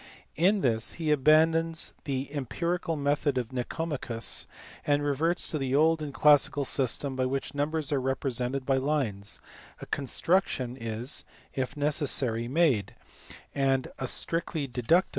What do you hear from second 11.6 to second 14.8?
necessary) made, and a strictly deductive * See Diophantos